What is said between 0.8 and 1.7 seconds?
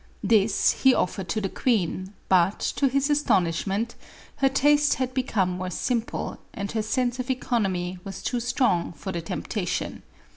he offered to the